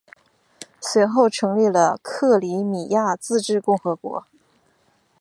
[0.81, 4.25] 随后成立了克里米亚自治共和国。